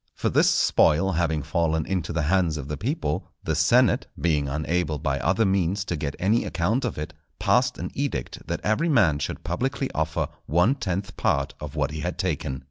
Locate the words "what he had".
11.75-12.17